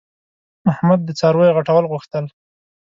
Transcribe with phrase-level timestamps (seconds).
[0.71, 2.25] احمد د څارویو غټول غوښتل.